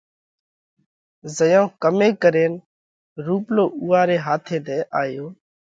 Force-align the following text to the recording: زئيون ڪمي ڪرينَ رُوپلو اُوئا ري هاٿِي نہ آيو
زئيون 1.35 1.67
ڪمي 1.81 2.09
ڪرينَ 2.23 2.53
رُوپلو 3.25 3.65
اُوئا 3.81 4.01
ري 4.09 4.17
هاٿِي 4.25 4.57
نہ 4.65 4.77
آيو 5.01 5.25